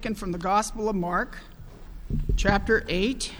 [0.00, 1.38] taken from the Gospel of Mark,
[2.36, 3.32] chapter 8,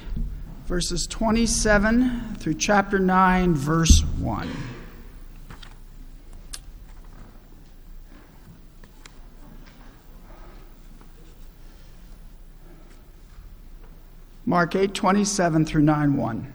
[0.66, 4.48] verses 27 through chapter 9, verse 1.
[14.44, 16.52] Mark 8, 27 through 9, 1.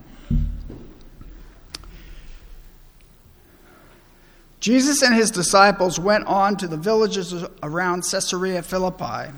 [4.60, 9.32] Jesus and his disciples went on to the villages around Caesarea Philippi.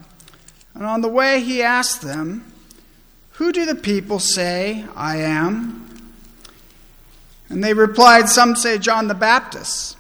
[0.76, 2.52] And on the way, he asked them,
[3.32, 5.82] Who do the people say I am?
[7.50, 9.98] And they replied, Some say John the Baptist,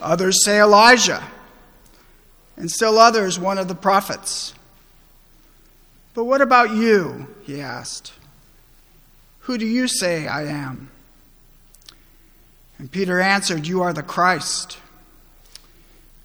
[0.00, 1.22] others say Elijah,
[2.56, 4.54] and still others one of the prophets.
[6.14, 7.26] But what about you?
[7.42, 8.12] He asked.
[9.40, 10.90] Who do you say I am?
[12.78, 14.78] And Peter answered, You are the Christ.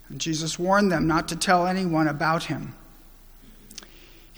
[0.08, 2.74] And Jesus warned them not to tell anyone about him.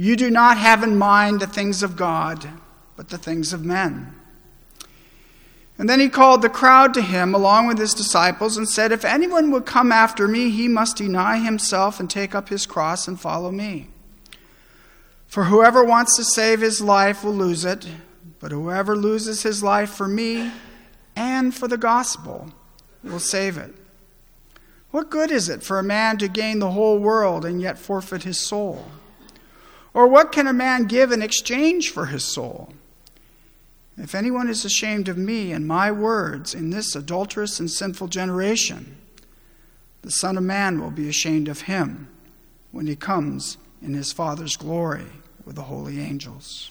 [0.00, 2.48] You do not have in mind the things of God,
[2.94, 4.14] but the things of men.
[5.76, 9.04] And then he called the crowd to him along with his disciples and said, If
[9.04, 13.20] anyone would come after me, he must deny himself and take up his cross and
[13.20, 13.88] follow me.
[15.26, 17.88] For whoever wants to save his life will lose it,
[18.38, 20.52] but whoever loses his life for me
[21.16, 22.52] and for the gospel
[23.02, 23.74] will save it.
[24.92, 28.22] What good is it for a man to gain the whole world and yet forfeit
[28.22, 28.86] his soul?
[29.94, 32.72] Or what can a man give in exchange for his soul?
[33.96, 38.96] If anyone is ashamed of me and my words in this adulterous and sinful generation,
[40.02, 42.08] the Son of Man will be ashamed of him
[42.70, 45.06] when he comes in his Father's glory
[45.44, 46.70] with the holy angels.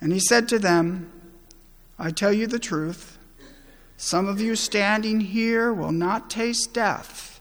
[0.00, 1.10] And he said to them,
[1.98, 3.18] I tell you the truth.
[3.96, 7.37] Some of you standing here will not taste death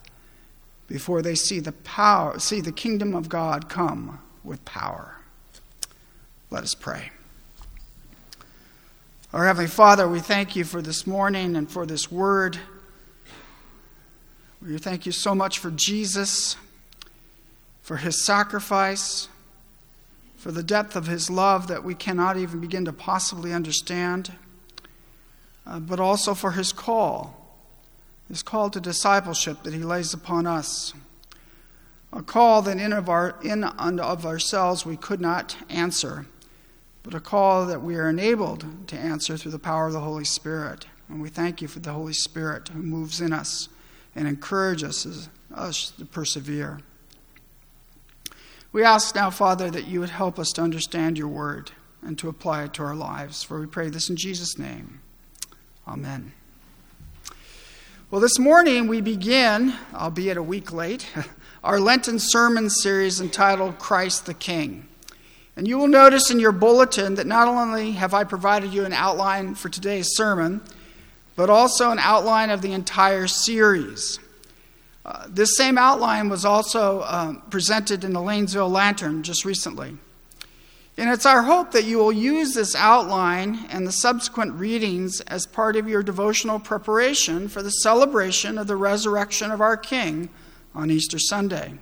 [0.87, 5.17] before they see the power, see the kingdom of God come with power.
[6.49, 7.11] Let us pray.
[9.33, 12.57] Our Heavenly Father, we thank you for this morning and for this word.
[14.61, 16.55] We thank you so much for Jesus,
[17.81, 19.27] for his sacrifice,
[20.37, 24.31] for the depth of his love that we cannot even begin to possibly understand,
[25.65, 27.36] uh, but also for his call
[28.29, 30.93] this call to discipleship that he lays upon us.
[32.11, 36.25] A call that in of, our, in and of ourselves we could not answer,
[37.03, 40.25] but a call that we are enabled to answer through the power of the Holy
[40.25, 40.87] Spirit.
[41.09, 43.69] And we thank you for the Holy Spirit who moves in us
[44.15, 46.79] and encourages us, us to persevere.
[48.71, 51.71] We ask now, Father, that you would help us to understand your word
[52.01, 53.43] and to apply it to our lives.
[53.43, 55.01] For we pray this in Jesus' name.
[55.87, 56.33] Amen.
[58.09, 61.05] Well, this morning we begin, albeit a week late,
[61.63, 64.87] our Lenten sermon series entitled Christ the King.
[65.57, 68.93] And you will notice in your bulletin that not only have I provided you an
[68.93, 70.61] outline for today's sermon,
[71.35, 74.19] but also an outline of the entire series.
[75.05, 79.97] Uh, this same outline was also um, presented in the Lanesville Lantern just recently.
[80.99, 85.45] And it's our hope that you will use this outline and the subsequent readings as
[85.45, 90.29] part of your devotional preparation for the celebration of the resurrection of our King
[90.73, 91.75] on Easter Sunday.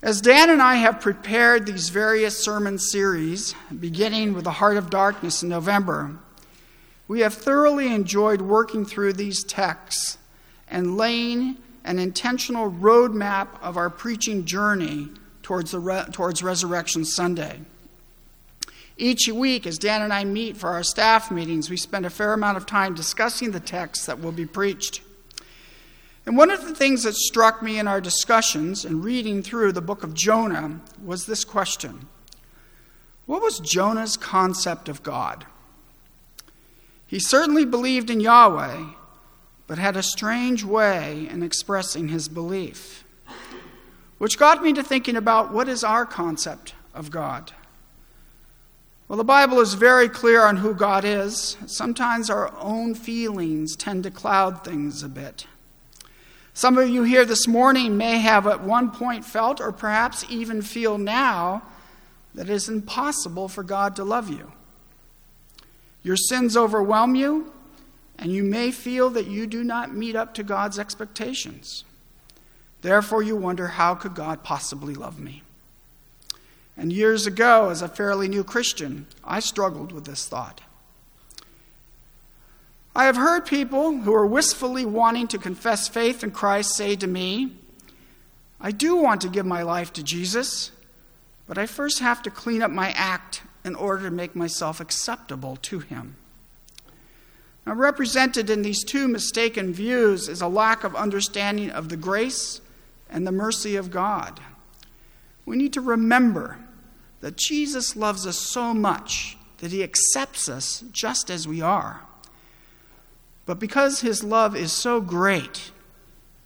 [0.00, 4.88] As Dan and I have prepared these various sermon series, beginning with the Heart of
[4.88, 6.18] Darkness in November,
[7.08, 10.18] we have thoroughly enjoyed working through these texts
[10.68, 15.08] and laying an intentional roadmap of our preaching journey
[15.42, 17.60] towards, the re- towards Resurrection Sunday.
[18.96, 22.34] Each week, as Dan and I meet for our staff meetings, we spend a fair
[22.34, 25.00] amount of time discussing the text that will be preached.
[26.26, 29.80] And one of the things that struck me in our discussions and reading through the
[29.80, 32.08] book of Jonah was this question
[33.26, 35.46] What was Jonah's concept of God?
[37.06, 38.84] He certainly believed in Yahweh,
[39.66, 43.02] but had a strange way in expressing his belief.
[44.20, 47.52] Which got me to thinking about what is our concept of God?
[49.08, 51.56] Well, the Bible is very clear on who God is.
[51.64, 55.46] Sometimes our own feelings tend to cloud things a bit.
[56.52, 60.60] Some of you here this morning may have at one point felt, or perhaps even
[60.60, 61.62] feel now,
[62.34, 64.52] that it is impossible for God to love you.
[66.02, 67.54] Your sins overwhelm you,
[68.18, 71.84] and you may feel that you do not meet up to God's expectations.
[72.82, 75.42] Therefore, you wonder, how could God possibly love me?
[76.76, 80.62] And years ago, as a fairly new Christian, I struggled with this thought.
[82.94, 87.06] I have heard people who are wistfully wanting to confess faith in Christ say to
[87.06, 87.56] me,
[88.60, 90.70] I do want to give my life to Jesus,
[91.46, 95.56] but I first have to clean up my act in order to make myself acceptable
[95.56, 96.16] to Him.
[97.66, 102.60] Now, represented in these two mistaken views is a lack of understanding of the grace
[103.10, 104.40] and the mercy of God.
[105.44, 106.58] We need to remember
[107.20, 112.00] that Jesus loves us so much that he accepts us just as we are.
[113.46, 115.70] But because his love is so great,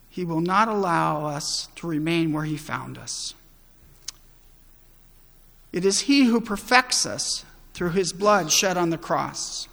[0.09, 3.35] he will not allow us to remain where he found us.
[5.73, 9.69] It is he who perfects us through his blood shed on the cross.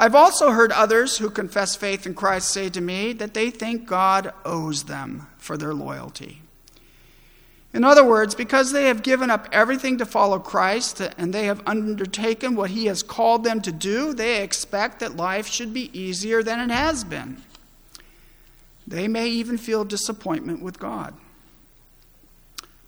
[0.00, 3.88] I've also heard others who confess faith in Christ say to me that they think
[3.88, 6.40] God owes them for their loyalty.
[7.74, 11.66] In other words, because they have given up everything to follow Christ and they have
[11.66, 16.44] undertaken what He has called them to do, they expect that life should be easier
[16.44, 17.42] than it has been.
[18.86, 21.14] They may even feel disappointment with God.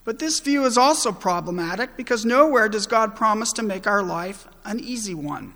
[0.04, 4.46] But this view is also problematic because nowhere does God promise to make our life
[4.64, 5.54] an easy one.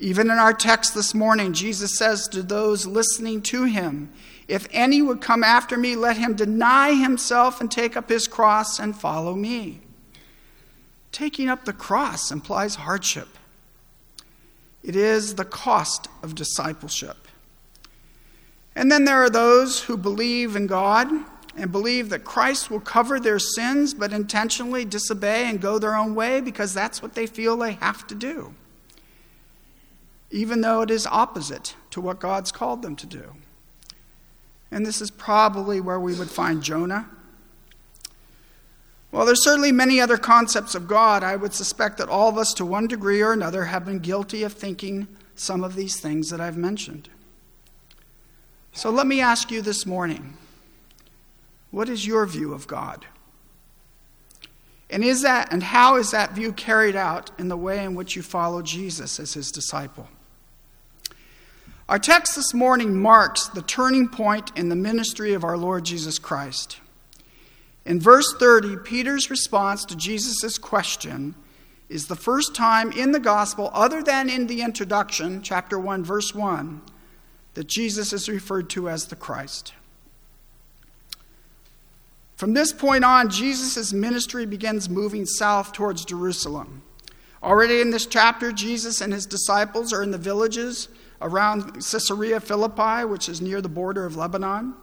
[0.00, 4.12] Even in our text this morning, Jesus says to those listening to him,
[4.46, 8.78] If any would come after me, let him deny himself and take up his cross
[8.78, 9.80] and follow me.
[11.10, 13.28] Taking up the cross implies hardship,
[14.84, 17.16] it is the cost of discipleship.
[18.76, 21.10] And then there are those who believe in God
[21.56, 26.14] and believe that Christ will cover their sins, but intentionally disobey and go their own
[26.14, 28.54] way because that's what they feel they have to do
[30.30, 33.34] even though it is opposite to what God's called them to do.
[34.70, 37.08] And this is probably where we would find Jonah.
[39.10, 41.22] Well, there's certainly many other concepts of God.
[41.22, 44.42] I would suspect that all of us, to one degree or another, have been guilty
[44.42, 47.08] of thinking some of these things that I've mentioned.
[48.72, 50.36] So let me ask you this morning
[51.70, 53.06] what is your view of God?
[54.90, 58.16] And is that and how is that view carried out in the way in which
[58.16, 60.08] you follow Jesus as his disciple?
[61.88, 66.18] Our text this morning marks the turning point in the ministry of our Lord Jesus
[66.18, 66.80] Christ.
[67.86, 71.34] In verse 30, Peter's response to Jesus' question
[71.88, 76.34] is the first time in the gospel, other than in the introduction, chapter 1, verse
[76.34, 76.82] 1,
[77.54, 79.72] that Jesus is referred to as the Christ.
[82.36, 86.82] From this point on, Jesus' ministry begins moving south towards Jerusalem.
[87.42, 90.88] Already in this chapter, Jesus and his disciples are in the villages
[91.20, 94.74] around Caesarea Philippi, which is near the border of Lebanon.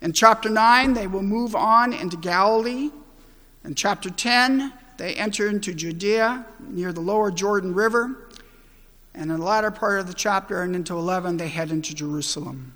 [0.00, 2.90] In chapter 9, they will move on into Galilee.
[3.64, 8.28] In chapter 10, they enter into Judea near the lower Jordan River.
[9.14, 12.74] And in the latter part of the chapter and into 11, they head into Jerusalem,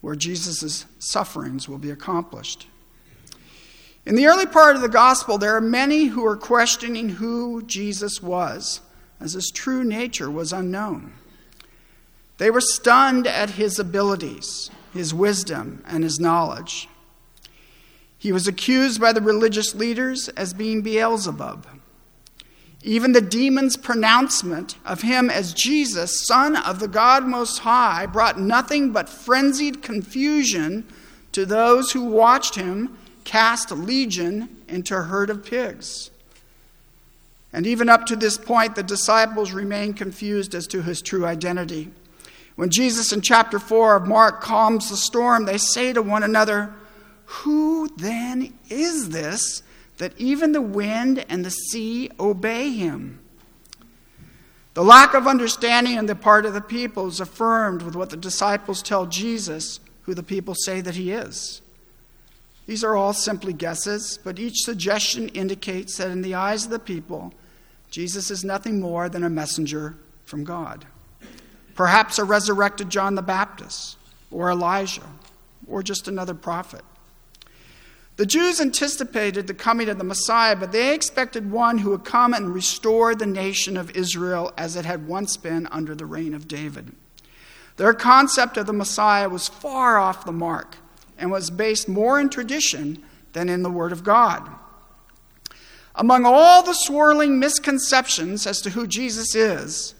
[0.00, 2.68] where Jesus' sufferings will be accomplished.
[4.04, 8.20] In the early part of the gospel, there are many who are questioning who Jesus
[8.20, 8.80] was,
[9.20, 11.12] as his true nature was unknown.
[12.42, 16.88] They were stunned at his abilities, his wisdom, and his knowledge.
[18.18, 21.68] He was accused by the religious leaders as being Beelzebub.
[22.82, 28.40] Even the demon's pronouncement of him as Jesus, Son of the God Most High, brought
[28.40, 30.84] nothing but frenzied confusion
[31.30, 36.10] to those who watched him cast a legion into a herd of pigs.
[37.52, 41.92] And even up to this point, the disciples remained confused as to his true identity.
[42.56, 46.74] When Jesus in chapter 4 of Mark calms the storm, they say to one another,
[47.24, 49.62] Who then is this
[49.98, 53.20] that even the wind and the sea obey him?
[54.74, 58.16] The lack of understanding on the part of the people is affirmed with what the
[58.16, 61.60] disciples tell Jesus, who the people say that he is.
[62.66, 66.78] These are all simply guesses, but each suggestion indicates that in the eyes of the
[66.78, 67.34] people,
[67.90, 70.86] Jesus is nothing more than a messenger from God.
[71.74, 73.96] Perhaps a resurrected John the Baptist,
[74.30, 75.08] or Elijah,
[75.66, 76.82] or just another prophet.
[78.16, 82.34] The Jews anticipated the coming of the Messiah, but they expected one who would come
[82.34, 86.46] and restore the nation of Israel as it had once been under the reign of
[86.46, 86.92] David.
[87.76, 90.76] Their concept of the Messiah was far off the mark
[91.16, 93.02] and was based more in tradition
[93.32, 94.46] than in the Word of God.
[95.94, 99.94] Among all the swirling misconceptions as to who Jesus is,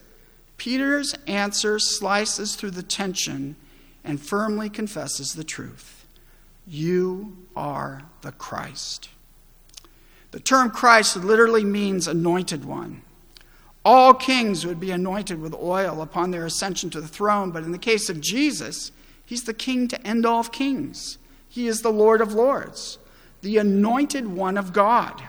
[0.63, 3.57] Peter's answer slices through the tension
[4.05, 6.07] and firmly confesses the truth.
[6.69, 9.09] You are the Christ.
[10.31, 13.03] The term Christ literally means anointed one.
[13.85, 17.73] All kings would be anointed with oil upon their ascension to the throne, but in
[17.73, 18.93] the case of Jesus,
[19.27, 21.19] he's the king to end all kings.
[21.49, 22.99] He is the Lord of lords,
[23.41, 25.25] the anointed one of God,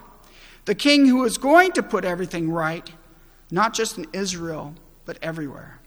[0.66, 2.88] the king who is going to put everything right,
[3.50, 4.76] not just in Israel,
[5.06, 5.80] but everywhere.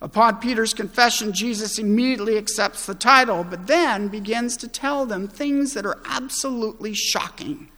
[0.00, 5.72] Upon Peter's confession, Jesus immediately accepts the title, but then begins to tell them things
[5.74, 7.68] that are absolutely shocking.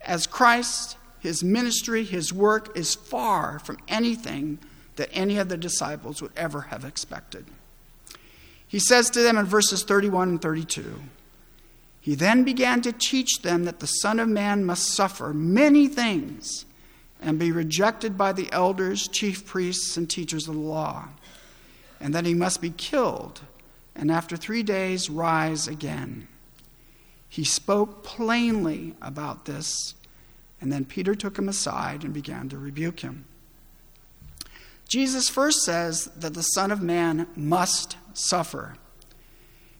[0.00, 0.96] As Christ
[1.26, 4.58] his ministry, his work is far from anything
[4.94, 7.46] that any of the disciples would ever have expected.
[8.68, 11.00] He says to them in verses 31 and 32
[12.00, 16.64] He then began to teach them that the Son of Man must suffer many things
[17.20, 21.08] and be rejected by the elders, chief priests, and teachers of the law,
[22.00, 23.40] and that he must be killed
[23.96, 26.28] and after three days rise again.
[27.28, 29.94] He spoke plainly about this
[30.60, 33.24] and then Peter took him aside and began to rebuke him.
[34.88, 38.76] Jesus first says that the Son of Man must suffer.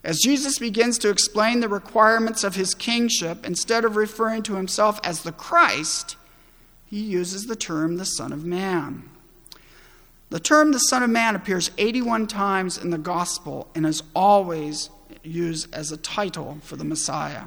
[0.05, 5.01] As Jesus begins to explain the requirements of his kingship, instead of referring to himself
[5.03, 6.17] as the Christ,
[6.87, 9.09] he uses the term the Son of Man.
[10.31, 14.91] The term the Son of Man appears 81 times in the Gospel and is always
[15.23, 17.45] used as a title for the Messiah.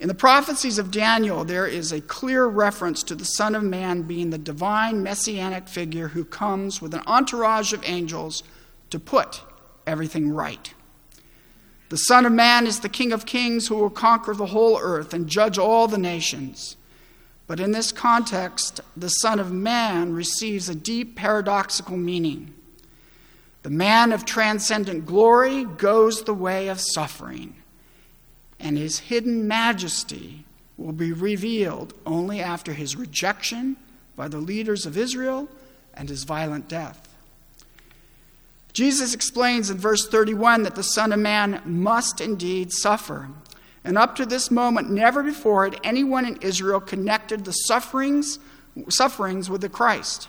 [0.00, 4.02] In the prophecies of Daniel, there is a clear reference to the Son of Man
[4.02, 8.42] being the divine messianic figure who comes with an entourage of angels
[8.90, 9.42] to put
[9.86, 10.74] everything right.
[11.88, 15.14] The Son of Man is the King of Kings who will conquer the whole earth
[15.14, 16.76] and judge all the nations.
[17.52, 22.54] But in this context, the Son of Man receives a deep paradoxical meaning.
[23.60, 27.54] The man of transcendent glory goes the way of suffering
[28.58, 30.46] and his hidden majesty
[30.78, 33.76] will be revealed only after his rejection
[34.16, 35.46] by the leaders of Israel
[35.92, 37.06] and his violent death.
[38.72, 43.28] Jesus explains in verse 31 that the Son of Man must indeed suffer.
[43.84, 48.38] And up to this moment, never before had anyone in Israel connected the sufferings,
[48.88, 50.28] sufferings with the Christ.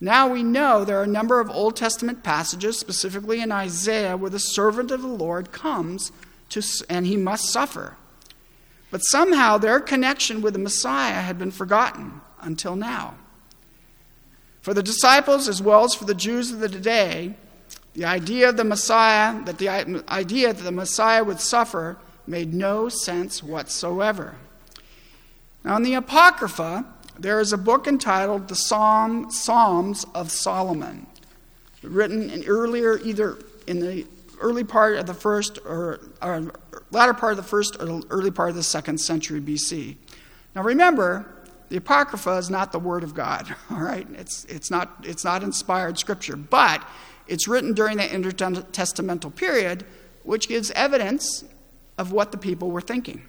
[0.00, 4.30] Now we know there are a number of Old Testament passages, specifically in Isaiah, where
[4.30, 6.12] the servant of the Lord comes
[6.50, 7.96] to, and he must suffer.
[8.90, 13.14] But somehow their connection with the Messiah had been forgotten until now.
[14.60, 17.34] For the disciples, as well as for the Jews of the day,
[17.94, 22.88] the idea of the Messiah, that the idea that the Messiah would suffer, made no
[22.88, 24.36] sense whatsoever.
[25.64, 26.84] Now, in the Apocrypha,
[27.18, 31.06] there is a book entitled the Psalm, Psalms of Solomon,
[31.82, 34.06] written in earlier, either in the
[34.40, 36.52] early part of the first or, or
[36.90, 39.96] latter part of the first or early part of the second century BC.
[40.54, 41.26] Now remember,
[41.68, 44.06] the Apocrypha is not the Word of God, all right?
[44.12, 46.86] It's, it's, not, it's not inspired scripture, but
[47.26, 49.84] it's written during the intertestamental period,
[50.24, 51.44] which gives evidence
[51.98, 53.22] of what the people were thinking.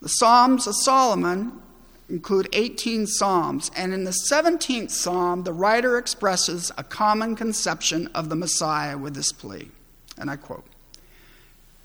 [0.00, 1.60] The Psalms of Solomon
[2.08, 8.28] include 18 psalms, and in the 17th psalm, the writer expresses a common conception of
[8.28, 9.70] the Messiah with this plea.
[10.18, 10.66] And I quote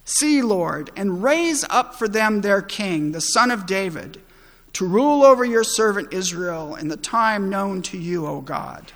[0.04, 4.20] See, Lord, and raise up for them their king, the son of David,
[4.72, 8.92] to rule over your servant Israel in the time known to you, O God.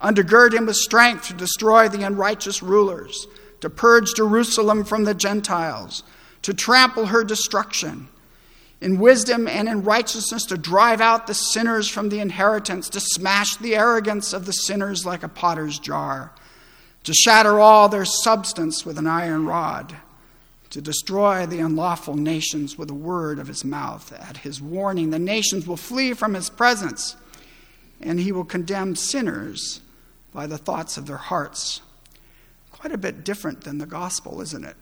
[0.00, 3.26] Undergird him with strength to destroy the unrighteous rulers,
[3.60, 6.02] to purge Jerusalem from the Gentiles,
[6.42, 8.08] to trample her destruction
[8.80, 13.56] in wisdom and in righteousness to drive out the sinners from the inheritance, to smash
[13.56, 16.32] the arrogance of the sinners like a potter's jar,
[17.04, 19.96] to shatter all their substance with an iron rod,
[20.70, 24.12] to destroy the unlawful nations with a word of his mouth.
[24.12, 27.16] At his warning, the nations will flee from his presence,
[28.00, 29.80] and he will condemn sinners
[30.34, 31.80] by the thoughts of their hearts.
[32.78, 34.76] Quite a bit different than the gospel, isn't it?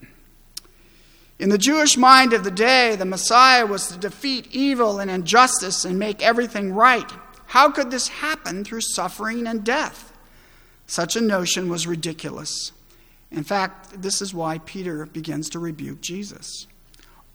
[1.39, 5.85] In the Jewish mind of the day, the Messiah was to defeat evil and injustice
[5.85, 7.11] and make everything right.
[7.47, 10.13] How could this happen through suffering and death?
[10.87, 12.73] Such a notion was ridiculous.
[13.31, 16.67] In fact, this is why Peter begins to rebuke Jesus.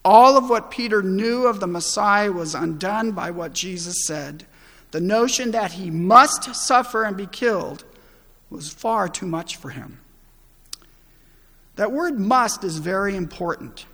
[0.05, 4.45] All of what Peter knew of the Messiah was undone by what Jesus said.
[4.91, 7.83] The notion that he must suffer and be killed
[8.49, 9.99] was far too much for him.
[11.79, 13.85] That word must is very important.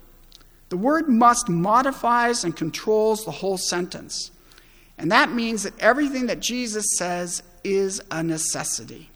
[0.70, 4.32] The word must modifies and controls the whole sentence.
[4.98, 9.12] And that means that everything that Jesus says is a necessity.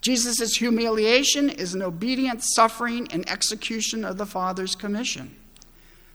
[0.00, 5.36] Jesus' humiliation is an obedient suffering and execution of the Father's commission.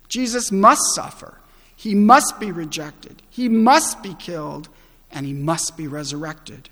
[0.09, 1.37] Jesus must suffer.
[1.77, 3.21] He must be rejected.
[3.29, 4.67] He must be killed.
[5.09, 6.67] And he must be resurrected.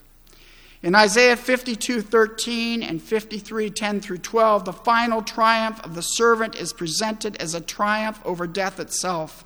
[0.81, 6.55] In Isaiah 52 13 and 53 10 through 12, the final triumph of the servant
[6.55, 9.43] is presented as a triumph over death itself.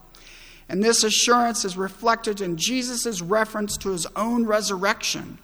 [0.69, 5.39] And this assurance is reflected in Jesus' reference to his own resurrection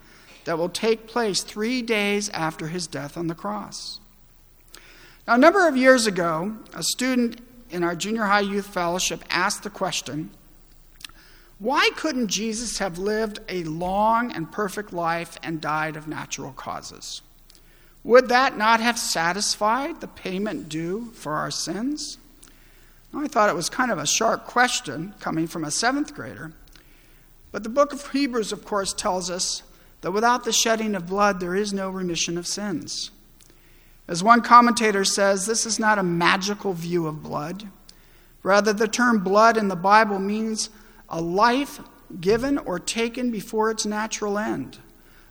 [0.46, 4.00] that will take place three days after his death on the cross.
[5.28, 9.64] Now, a number of years ago, a student in our junior high youth fellowship asked
[9.64, 10.30] the question
[11.60, 17.22] why couldn't Jesus have lived a long and perfect life and died of natural causes?
[18.06, 22.18] Would that not have satisfied the payment due for our sins?
[23.14, 26.54] I thought it was kind of a sharp question coming from a seventh grader.
[27.52, 29.64] But the book of Hebrews, of course, tells us
[30.02, 33.12] that without the shedding of blood, there is no remission of sins.
[34.08, 37.68] As one commentator says, this is not a magical view of blood.
[38.44, 40.70] Rather, the term blood in the Bible means
[41.10, 41.80] a life
[42.20, 44.80] given or taken before its natural end.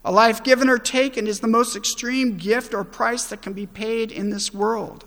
[0.05, 3.67] A life given or taken is the most extreme gift or price that can be
[3.67, 5.05] paid in this world.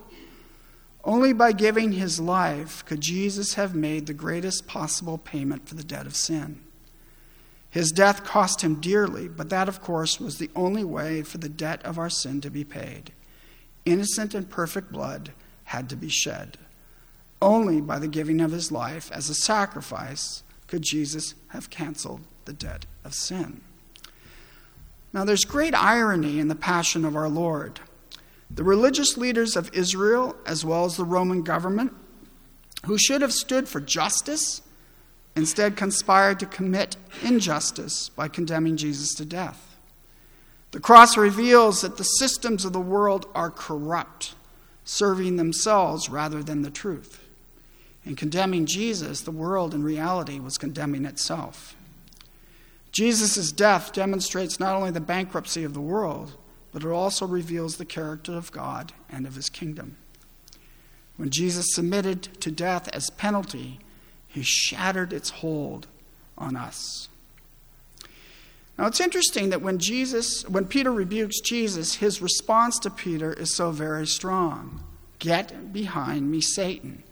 [1.04, 5.84] Only by giving his life could Jesus have made the greatest possible payment for the
[5.84, 6.62] debt of sin.
[7.70, 11.50] His death cost him dearly, but that, of course, was the only way for the
[11.50, 13.14] debt of our sin to be paid.
[13.86, 15.32] Innocent and perfect blood
[15.64, 16.58] had to be shed.
[17.42, 22.54] Only by the giving of his life as a sacrifice could Jesus have canceled the
[22.54, 23.60] debt of sin.
[25.12, 27.82] Now, there's great irony in the passion of our Lord.
[28.50, 31.94] The religious leaders of Israel, as well as the Roman government,
[32.86, 34.62] who should have stood for justice,
[35.36, 39.78] instead conspired to commit injustice by condemning Jesus to death.
[40.72, 44.36] The cross reveals that the systems of the world are corrupt,
[44.86, 47.21] serving themselves rather than the truth.
[48.06, 51.76] In condemning Jesus, the world in reality was condemning itself.
[52.92, 56.36] Jesus' death demonstrates not only the bankruptcy of the world,
[56.72, 59.98] but it also reveals the character of God and of his kingdom.
[61.18, 63.80] When Jesus submitted to death as penalty,
[64.28, 65.88] he shattered its hold
[66.38, 67.08] on us.
[68.78, 73.54] Now it's interesting that when Jesus when Peter rebukes Jesus, his response to Peter is
[73.54, 74.82] so very strong.
[75.20, 77.04] Get behind me, Satan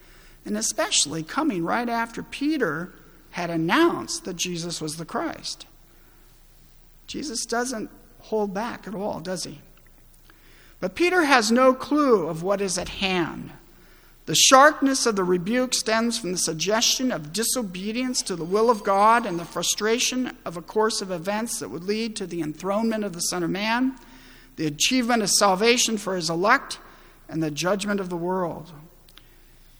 [0.45, 2.93] and especially coming right after Peter
[3.31, 5.65] had announced that Jesus was the Christ.
[7.07, 9.61] Jesus doesn't hold back at all, does he?
[10.79, 13.51] But Peter has no clue of what is at hand.
[14.25, 18.83] The sharpness of the rebuke stems from the suggestion of disobedience to the will of
[18.83, 23.03] God and the frustration of a course of events that would lead to the enthronement
[23.03, 23.95] of the Son of Man,
[24.55, 26.77] the achievement of salvation for his elect,
[27.27, 28.71] and the judgment of the world.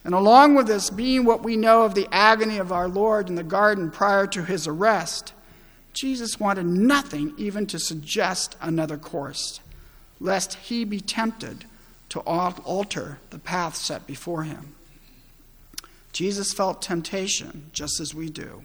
[0.04, 3.34] And along with this being what we know of the agony of our Lord in
[3.34, 5.34] the garden prior to his arrest,
[5.92, 9.60] Jesus wanted nothing even to suggest another course,
[10.18, 11.64] lest he be tempted
[12.10, 14.74] to alter the path set before him.
[16.12, 18.64] Jesus felt temptation just as we do,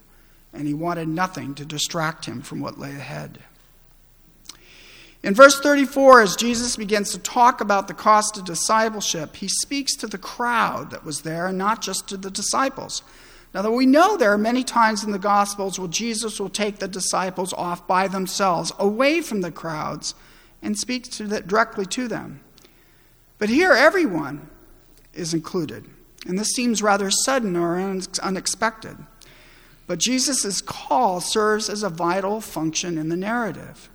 [0.53, 3.39] and he wanted nothing to distract him from what lay ahead.
[5.25, 9.95] In verse 34, as Jesus begins to talk about the cost of discipleship, he speaks
[9.95, 13.01] to the crowd that was there and not just to the disciples.
[13.51, 16.77] Now, that we know there are many times in the Gospels where Jesus will take
[16.77, 20.13] the disciples off by themselves, away from the crowds,
[20.61, 22.41] and speak to the, directly to them.
[23.39, 24.47] But here, everyone
[25.11, 25.85] is included.
[26.27, 27.79] And this seems rather sudden or
[28.21, 28.97] unexpected.
[29.87, 33.89] But Jesus' call serves as a vital function in the narrative.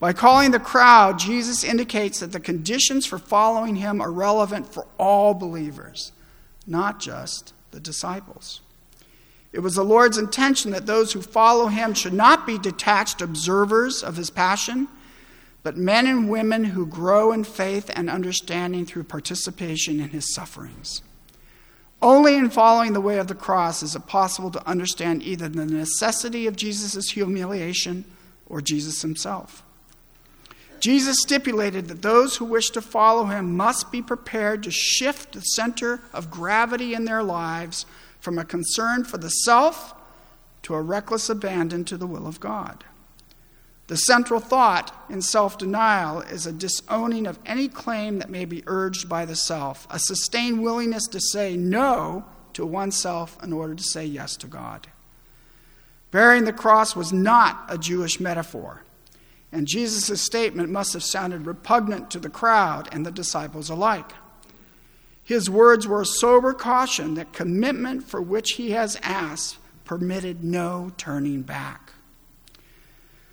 [0.00, 4.86] By calling the crowd, Jesus indicates that the conditions for following him are relevant for
[4.98, 6.12] all believers,
[6.66, 8.60] not just the disciples.
[9.52, 14.02] It was the Lord's intention that those who follow him should not be detached observers
[14.02, 14.88] of his passion,
[15.62, 21.02] but men and women who grow in faith and understanding through participation in his sufferings.
[22.02, 25.64] Only in following the way of the cross is it possible to understand either the
[25.64, 28.04] necessity of Jesus' humiliation
[28.46, 29.62] or Jesus himself.
[30.84, 35.40] Jesus stipulated that those who wish to follow him must be prepared to shift the
[35.40, 37.86] center of gravity in their lives
[38.20, 39.94] from a concern for the self
[40.60, 42.84] to a reckless abandon to the will of God.
[43.86, 48.62] The central thought in self denial is a disowning of any claim that may be
[48.66, 53.82] urged by the self, a sustained willingness to say no to oneself in order to
[53.82, 54.88] say yes to God.
[56.10, 58.83] Bearing the cross was not a Jewish metaphor,
[59.54, 64.10] and Jesus' statement must have sounded repugnant to the crowd and the disciples alike.
[65.22, 70.90] His words were a sober caution that commitment for which he has asked permitted no
[70.96, 71.92] turning back.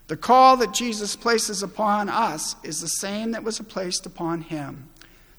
[0.09, 4.89] The call that Jesus places upon us is the same that was placed upon him.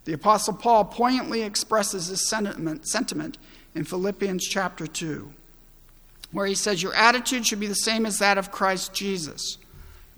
[0.05, 3.39] The Apostle Paul poignantly expresses this sentiment, sentiment
[3.77, 5.33] in Philippians chapter 2,
[6.33, 9.59] where he says, Your attitude should be the same as that of Christ Jesus.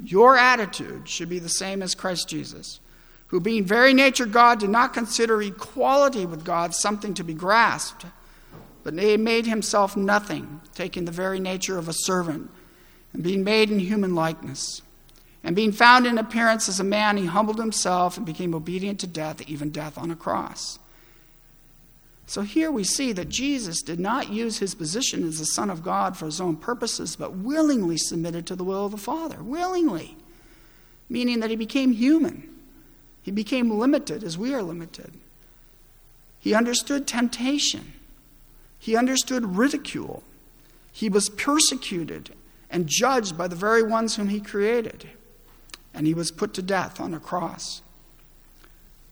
[0.03, 2.81] Your attitude should be the same as Christ Jesus,
[3.29, 8.07] who, being very nature God, did not consider equality with God something to be grasped,
[8.83, 12.51] but made himself nothing, taking the very nature of a servant
[13.13, 14.83] and being made in human likeness.
[15.43, 19.07] And being found in appearance as a man, he humbled himself and became obedient to
[19.07, 20.79] death, even death on a cross.
[22.27, 25.83] So here we see that Jesus did not use his position as the Son of
[25.83, 29.43] God for his own purposes, but willingly submitted to the will of the Father.
[29.43, 30.17] Willingly.
[31.09, 32.49] Meaning that he became human.
[33.23, 35.13] He became limited as we are limited.
[36.39, 37.93] He understood temptation.
[38.79, 40.23] He understood ridicule.
[40.93, 42.35] He was persecuted
[42.71, 45.09] and judged by the very ones whom he created.
[45.93, 47.83] And he was put to death on a cross.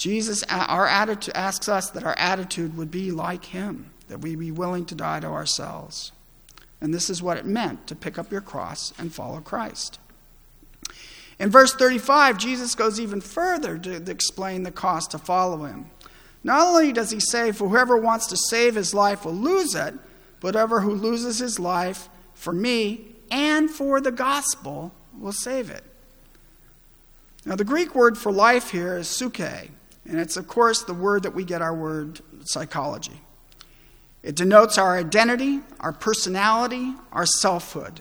[0.02, 4.50] Jesus our attitude, asks us that our attitude would be like him, that we be
[4.50, 6.10] willing to die to ourselves.
[6.80, 10.00] And this is what it meant to pick up your cross and follow Christ.
[11.38, 15.86] In verse 35, Jesus goes even further to explain the cost to follow him.
[16.42, 19.94] Not only does he say, For whoever wants to save his life will lose it,
[20.40, 25.84] but whoever who loses his life for me and for the gospel will save it.
[27.44, 29.70] Now, the Greek word for life here is psuche,
[30.04, 33.20] and it's, of course, the word that we get our word psychology.
[34.22, 38.00] It denotes our identity, our personality, our selfhood,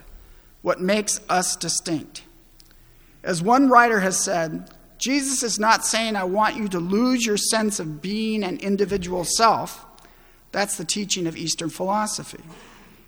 [0.61, 2.23] what makes us distinct.
[3.23, 7.37] As one writer has said, Jesus is not saying, I want you to lose your
[7.37, 9.85] sense of being an individual self.
[10.51, 12.43] That's the teaching of Eastern philosophy.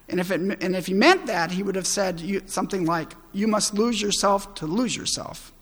[0.09, 3.13] And if, it, and if he meant that, he would have said you, something like,
[3.31, 5.52] You must lose yourself to lose yourself.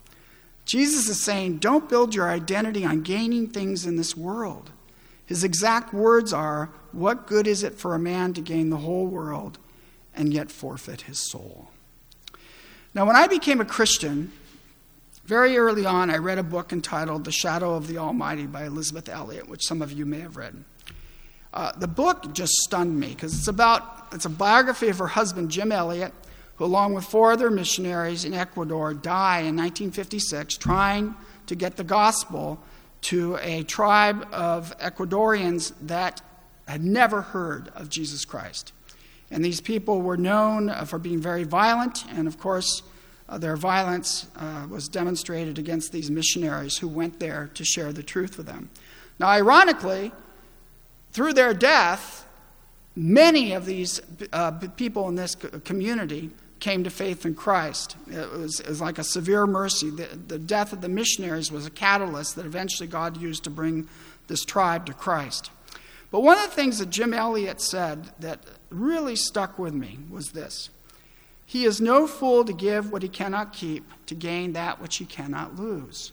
[0.64, 4.70] Jesus is saying, Don't build your identity on gaining things in this world.
[5.26, 9.06] His exact words are, What good is it for a man to gain the whole
[9.06, 9.58] world
[10.14, 11.68] and yet forfeit his soul?
[12.94, 14.32] Now, when I became a Christian,
[15.24, 19.08] very early on, I read a book entitled The Shadow of the Almighty by Elisabeth
[19.08, 20.64] Elliot, which some of you may have read.
[21.54, 25.50] Uh, the book just stunned me because it's about it's a biography of her husband
[25.50, 26.12] Jim Elliot,
[26.56, 31.14] who along with four other missionaries in Ecuador die in 1956 trying
[31.46, 32.58] to get the gospel
[33.02, 36.22] to a tribe of Ecuadorians that
[36.68, 38.72] had never heard of Jesus Christ.
[39.30, 42.82] And these people were known for being very violent, and of course,
[43.28, 48.02] uh, their violence uh, was demonstrated against these missionaries who went there to share the
[48.02, 48.68] truth with them.
[49.18, 50.12] Now, ironically,
[51.12, 52.26] through their death,
[52.94, 54.00] many of these
[54.32, 55.34] uh, people in this
[55.64, 56.30] community
[56.62, 57.96] came to faith in Christ.
[58.08, 59.90] It was, it was like a severe mercy.
[59.90, 63.88] The, the, death of the missionaries was a catalyst that eventually God used to bring
[64.28, 65.50] this tribe to Christ.
[66.12, 70.30] But one of the things that Jim Elliot said that really stuck with me was
[70.30, 70.70] this
[71.44, 75.04] He is no fool to give what he cannot keep to gain that which he
[75.04, 76.12] cannot lose.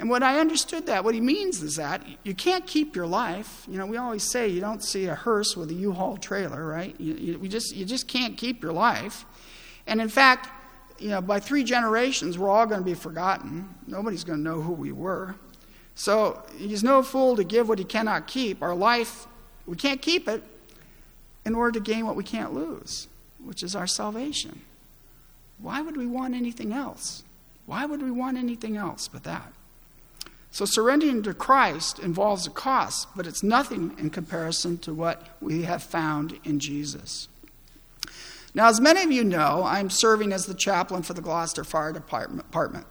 [0.00, 3.66] And when I understood that, what he means is that you can't keep your life.
[3.68, 6.98] You know, we always say you don't see a hearse with a U-Haul trailer, right?
[6.98, 9.26] You, you, we just, you just can't keep your life.
[9.86, 10.48] And in fact,
[10.98, 13.68] you know, by three generations, we're all going to be forgotten.
[13.86, 15.34] Nobody's going to know who we were.
[15.94, 18.62] So he's no fool to give what he cannot keep.
[18.62, 19.26] Our life,
[19.66, 20.42] we can't keep it
[21.44, 23.06] in order to gain what we can't lose,
[23.38, 24.62] which is our salvation.
[25.58, 27.22] Why would we want anything else?
[27.66, 29.52] Why would we want anything else but that?
[30.50, 35.62] So surrendering to Christ involves a cost, but it's nothing in comparison to what we
[35.62, 37.28] have found in Jesus.
[38.52, 41.92] Now, as many of you know, I'm serving as the chaplain for the Gloucester Fire
[41.92, 42.86] Department.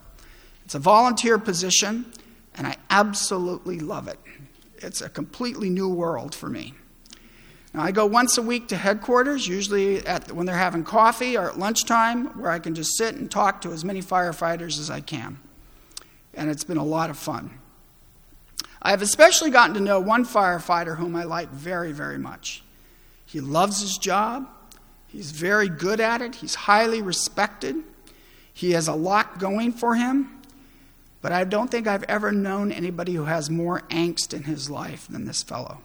[0.64, 2.06] It's a volunteer position,
[2.56, 4.20] and I absolutely love it.
[4.78, 6.76] It's a completely new world for me.
[7.74, 11.50] Now, I go once a week to headquarters, usually at, when they're having coffee or
[11.50, 15.02] at lunchtime, where I can just sit and talk to as many firefighters as I
[15.02, 15.40] can
[16.40, 17.52] and it's been a lot of fun.
[18.82, 22.64] I have especially gotten to know one firefighter whom I like very, very much.
[23.26, 24.48] He loves his job,
[25.08, 27.76] he's very good at it, he's highly respected.
[28.54, 30.42] He has a lot going for him,
[31.22, 35.08] but I don't think I've ever known anybody who has more angst in his life
[35.08, 35.82] than this fellow.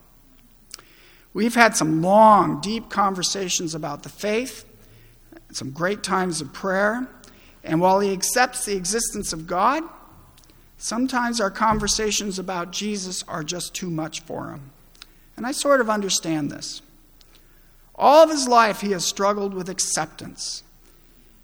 [1.33, 4.65] We've had some long, deep conversations about the faith,
[5.51, 7.07] some great times of prayer,
[7.63, 9.83] and while he accepts the existence of God,
[10.77, 14.71] sometimes our conversations about Jesus are just too much for him.
[15.37, 16.81] And I sort of understand this.
[17.95, 20.63] All of his life, he has struggled with acceptance.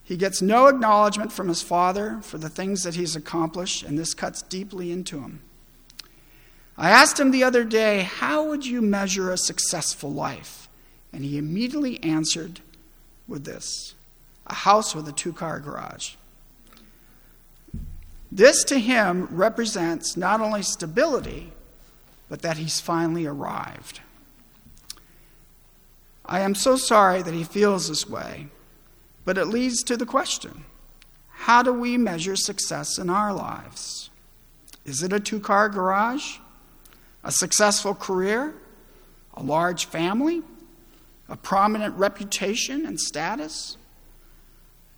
[0.04, 4.14] He gets no acknowledgement from his father for the things that he's accomplished, and this
[4.14, 5.42] cuts deeply into him.
[6.78, 10.68] I asked him the other day, How would you measure a successful life?
[11.14, 12.62] And he immediately answered
[13.28, 13.96] with this
[14.48, 16.16] a house with a two car garage.
[18.32, 21.52] This to him represents not only stability,
[22.30, 24.00] but that he's finally arrived.
[26.26, 28.48] I am so sorry that he feels this way,
[29.26, 30.64] but it leads to the question
[31.30, 34.12] how do we measure success in our lives?
[34.86, 36.38] Is it a two car garage?
[37.24, 38.54] A successful career?
[39.34, 40.44] A large family?
[41.28, 43.78] A prominent reputation and status?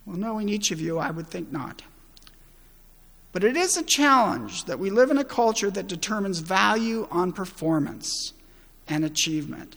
[0.04, 1.82] Well, knowing each of you, I would think not.
[3.34, 7.32] But it is a challenge that we live in a culture that determines value on
[7.32, 8.32] performance
[8.86, 9.74] and achievement.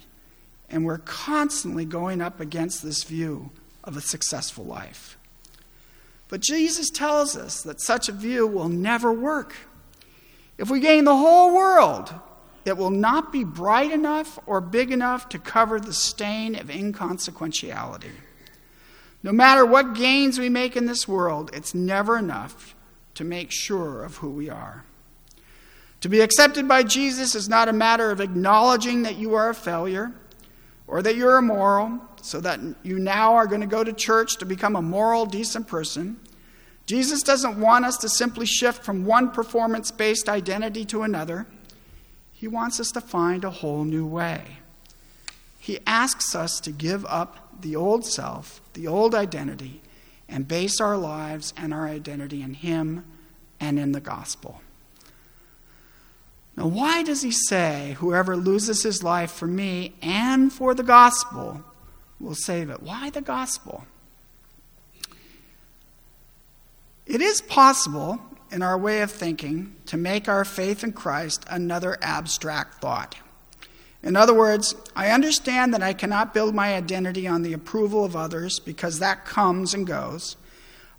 [0.70, 3.50] And we're constantly going up against this view
[3.84, 5.18] of a successful life.
[6.28, 9.56] But Jesus tells us that such a view will never work.
[10.60, 12.14] If we gain the whole world,
[12.64, 18.12] it will not be bright enough or big enough to cover the stain of inconsequentiality.
[19.24, 22.76] No matter what gains we make in this world, it's never enough
[23.18, 24.84] to make sure of who we are.
[26.02, 29.56] To be accepted by Jesus is not a matter of acknowledging that you are a
[29.56, 30.12] failure
[30.86, 34.46] or that you're immoral, so that you now are going to go to church to
[34.46, 36.18] become a moral, decent person.
[36.86, 41.46] Jesus doesn't want us to simply shift from one performance based identity to another.
[42.32, 44.60] He wants us to find a whole new way.
[45.60, 49.82] He asks us to give up the old self, the old identity,
[50.30, 53.06] and base our lives and our identity in Him
[53.60, 54.62] and in the gospel.
[56.56, 61.64] Now, why does he say, Whoever loses his life for me and for the gospel
[62.20, 62.82] will save it?
[62.82, 63.86] Why the gospel?
[67.06, 68.20] It is possible,
[68.52, 73.16] in our way of thinking, to make our faith in Christ another abstract thought.
[74.08, 78.16] In other words, I understand that I cannot build my identity on the approval of
[78.16, 80.38] others because that comes and goes.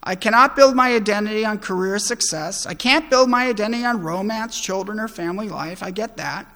[0.03, 2.67] I cannot build my identity on career success.
[2.67, 5.83] I can't build my identity on romance, children, or family life.
[5.83, 6.55] I get that.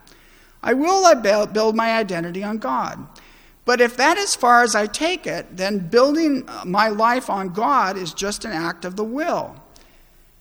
[0.62, 1.14] I will
[1.46, 2.98] build my identity on God.
[3.64, 7.54] But if that is far as I take it, then building uh, my life on
[7.54, 9.56] God is just an act of the will.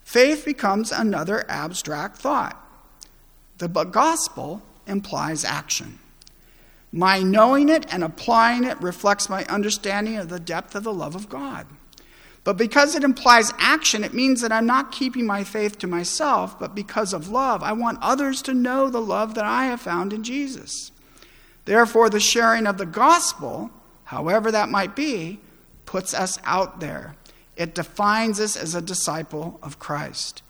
[0.03, 2.57] Faith becomes another abstract thought.
[3.59, 5.99] The gospel implies action.
[6.91, 11.15] My knowing it and applying it reflects my understanding of the depth of the love
[11.15, 11.67] of God.
[12.43, 16.59] But because it implies action, it means that I'm not keeping my faith to myself,
[16.59, 20.11] but because of love, I want others to know the love that I have found
[20.11, 20.91] in Jesus.
[21.65, 23.69] Therefore, the sharing of the gospel,
[24.05, 25.39] however that might be,
[25.85, 27.15] puts us out there.
[27.55, 30.41] It defines us as a disciple of Christ.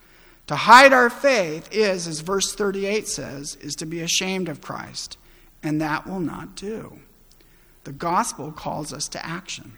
[0.48, 5.18] To hide our faith is, as verse 38 says, is to be ashamed of Christ,
[5.64, 7.00] and that will not do.
[7.84, 9.74] The gospel calls us to action.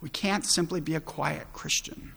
[0.00, 2.12] We can't simply be a quiet Christian.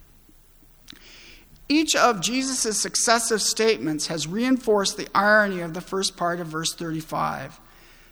[1.67, 6.73] Each of Jesus' successive statements has reinforced the irony of the first part of verse
[6.73, 7.59] 35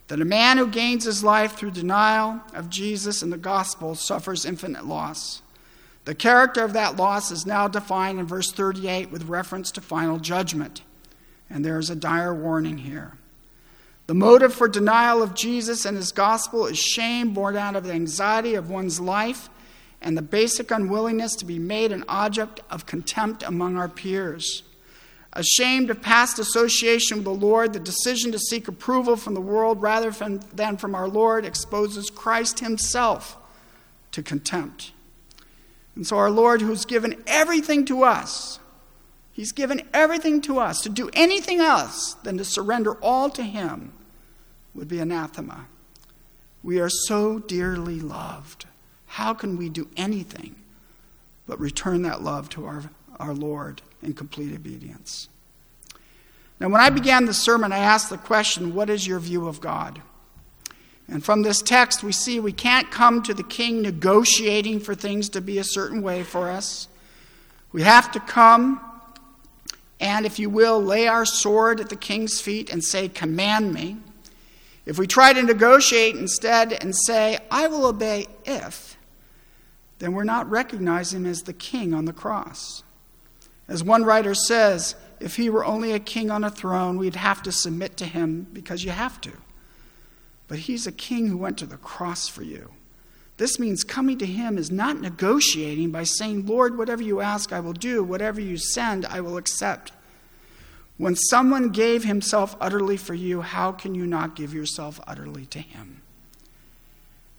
[0.09, 4.43] that a man who gains his life through denial of Jesus and the gospel suffers
[4.43, 5.43] infinite loss.
[6.05, 10.17] The character of that loss is now defined in verse 38 with reference to final
[10.17, 10.81] judgment.
[11.47, 13.18] And there is a dire warning here.
[14.09, 17.93] The motive for denial of Jesus and his gospel is shame born out of the
[17.93, 19.51] anxiety of one's life
[20.01, 24.63] and the basic unwillingness to be made an object of contempt among our peers.
[25.33, 29.79] Ashamed of past association with the Lord, the decision to seek approval from the world
[29.79, 33.37] rather than from our Lord exposes Christ himself
[34.11, 34.91] to contempt.
[35.93, 38.59] And so, our Lord, who's given everything to us,
[39.31, 40.81] He's given everything to us.
[40.81, 43.93] To do anything else than to surrender all to Him
[44.73, 45.65] would be anathema.
[46.63, 48.65] We are so dearly loved.
[49.05, 50.55] How can we do anything
[51.47, 55.29] but return that love to our, our Lord in complete obedience?
[56.59, 59.61] Now, when I began the sermon, I asked the question, What is your view of
[59.61, 60.01] God?
[61.07, 65.29] And from this text, we see we can't come to the king negotiating for things
[65.29, 66.87] to be a certain way for us.
[67.71, 68.81] We have to come
[69.99, 73.97] and, if you will, lay our sword at the king's feet and say, Command me.
[74.89, 78.97] If we try to negotiate instead and say, I will obey if,
[79.99, 82.81] then we're not recognizing him as the king on the cross.
[83.67, 87.43] As one writer says, if he were only a king on a throne, we'd have
[87.43, 89.33] to submit to him because you have to.
[90.47, 92.71] But he's a king who went to the cross for you.
[93.37, 97.59] This means coming to him is not negotiating by saying, Lord, whatever you ask, I
[97.59, 98.03] will do.
[98.03, 99.91] Whatever you send, I will accept.
[100.99, 105.59] When someone gave himself utterly for you, how can you not give yourself utterly to
[105.59, 106.01] him?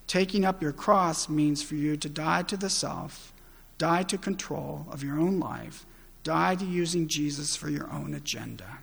[0.07, 3.35] Taking up your cross means for you to die to the self,
[3.77, 5.85] die to control of your own life,
[6.25, 8.79] die to using Jesus for your own agenda.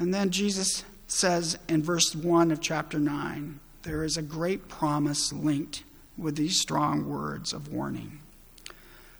[0.00, 5.32] And then Jesus says in verse 1 of chapter 9 there is a great promise
[5.32, 5.84] linked
[6.16, 8.18] with these strong words of warning.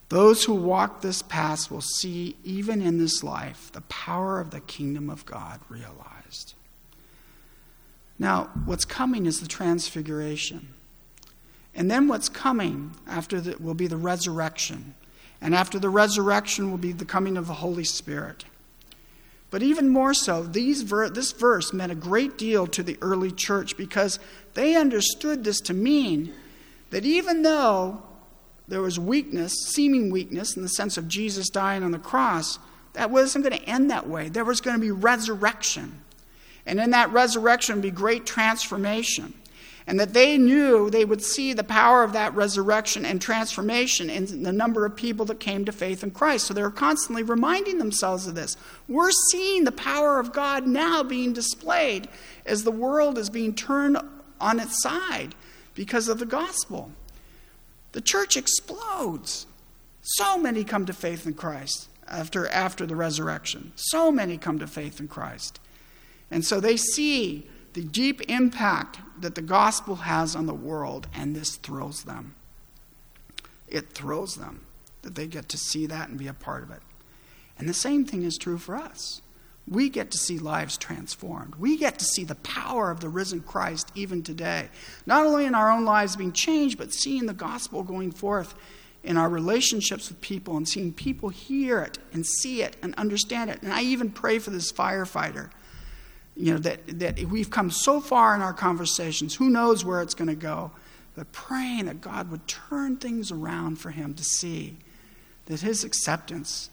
[0.09, 4.61] Those who walk this path will see, even in this life, the power of the
[4.61, 6.55] kingdom of God realized.
[8.18, 10.75] Now, what's coming is the transfiguration.
[11.75, 14.94] And then what's coming after the, will be the resurrection.
[15.40, 18.44] And after the resurrection will be the coming of the Holy Spirit.
[19.51, 23.77] But even more so, ver- this verse meant a great deal to the early church
[23.77, 24.18] because
[24.55, 26.35] they understood this to mean
[26.90, 28.03] that even though
[28.68, 32.59] there was weakness, seeming weakness, in the sense of Jesus dying on the cross,
[32.92, 34.28] that wasn't going to end that way.
[34.28, 36.00] There was going to be resurrection.
[36.66, 39.35] And in that resurrection be great transformation
[39.88, 44.42] and that they knew they would see the power of that resurrection and transformation in
[44.42, 46.46] the number of people that came to faith in Christ.
[46.46, 48.54] So they were constantly reminding themselves of this.
[48.87, 52.07] We're seeing the power of God now being displayed
[52.44, 53.96] as the world is being turned
[54.38, 55.35] on its side
[55.74, 56.92] because of the gospel.
[57.92, 59.46] The church explodes.
[60.03, 63.72] So many come to faith in Christ after, after the resurrection.
[63.77, 65.61] So many come to faith in Christ.
[66.31, 71.35] And so they see the deep impact that the gospel has on the world, and
[71.35, 72.35] this thrills them.
[73.66, 74.64] It thrills them
[75.03, 76.81] that they get to see that and be a part of it.
[77.59, 79.20] And the same thing is true for us.
[79.68, 81.57] We get to see lives transformed.
[81.57, 84.68] We get to see the power of the risen Christ even today.
[85.04, 88.54] Not only in our own lives being changed, but seeing the gospel going forth
[89.04, 93.50] in our relationships with people and seeing people hear it and see it and understand
[93.50, 93.62] it.
[93.62, 95.50] And I even pray for this firefighter
[96.38, 100.14] you know, that, that we've come so far in our conversations, who knows where it's
[100.14, 100.70] going to go,
[101.16, 104.78] but praying that God would turn things around for him to see
[105.46, 106.70] that his acceptance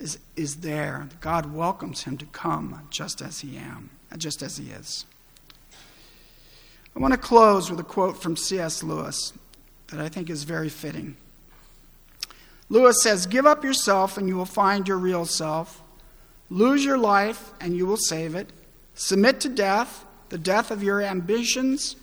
[0.00, 1.08] is, is there.
[1.20, 5.04] God welcomes him to come just as he am, just as he is.
[6.96, 8.82] I want to close with a quote from C.S.
[8.82, 9.32] Lewis
[9.88, 11.16] that I think is very fitting.
[12.68, 15.82] Lewis says, Give up yourself and you will find your real self.
[16.48, 18.52] Lose your life and you will save it.
[18.94, 21.96] Submit to death, the death of your ambitions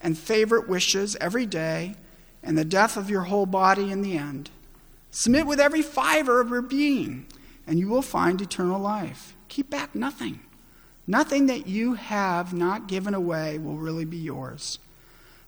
[0.00, 1.94] and favorite wishes every day,
[2.42, 4.50] and the death of your whole body in the end.
[5.10, 7.26] Submit with every fiber of your being,
[7.66, 9.34] and you will find eternal life.
[9.48, 10.40] Keep back nothing.
[11.06, 14.78] Nothing that you have not given away will really be yours.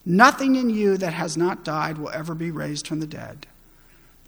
[0.05, 3.47] Nothing in you that has not died will ever be raised from the dead.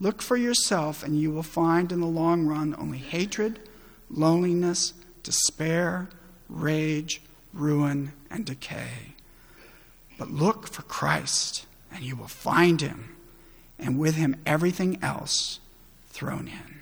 [0.00, 3.60] Look for yourself, and you will find in the long run only hatred,
[4.10, 6.08] loneliness, despair,
[6.48, 7.20] rage,
[7.52, 9.14] ruin, and decay.
[10.18, 13.16] But look for Christ, and you will find him,
[13.78, 15.60] and with him everything else
[16.08, 16.77] thrown in.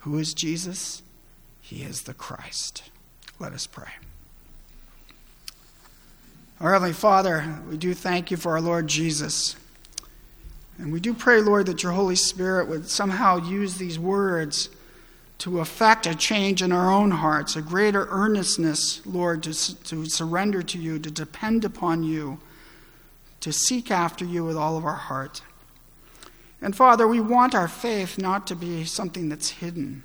[0.00, 1.02] Who is Jesus?
[1.60, 2.90] He is the Christ.
[3.38, 3.92] Let us pray.
[6.60, 9.56] Our Heavenly Father, we do thank you for our Lord Jesus.
[10.78, 14.70] And we do pray, Lord, that your Holy Spirit would somehow use these words
[15.38, 20.62] to effect a change in our own hearts, a greater earnestness, Lord, to, to surrender
[20.62, 22.38] to you, to depend upon you,
[23.40, 25.42] to seek after you with all of our heart.
[26.62, 30.04] And Father, we want our faith not to be something that's hidden,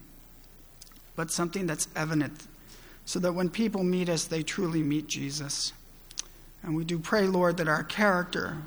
[1.15, 2.47] but something that's evident,
[3.05, 5.73] so that when people meet us, they truly meet Jesus.
[6.63, 8.57] And we do pray, Lord, that our character,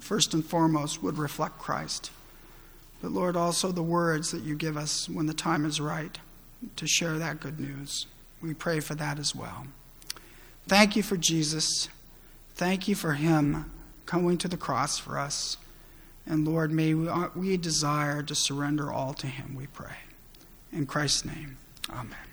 [0.00, 2.10] first and foremost, would reflect Christ
[3.00, 6.18] but Lord, also the words that you give us when the time is right
[6.76, 8.06] to share that good news.
[8.42, 9.66] We pray for that as well.
[10.66, 11.88] Thank you for Jesus.
[12.54, 13.70] Thank you for him
[14.04, 15.56] coming to the cross for us.
[16.28, 19.96] And Lord, may we, uh, we desire to surrender all to him, we pray.
[20.70, 21.56] In Christ's name,
[21.90, 22.27] amen.